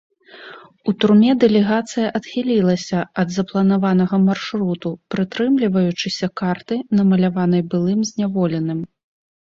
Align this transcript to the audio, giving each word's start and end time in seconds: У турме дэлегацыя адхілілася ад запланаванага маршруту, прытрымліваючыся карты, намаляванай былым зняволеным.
У 0.91 0.93
турме 1.03 1.33
дэлегацыя 1.43 2.07
адхілілася 2.21 2.99
ад 3.25 3.37
запланаванага 3.37 4.15
маршруту, 4.27 4.89
прытрымліваючыся 5.15 6.27
карты, 6.45 6.75
намаляванай 7.05 7.61
былым 7.73 7.99
зняволеным. 8.13 8.79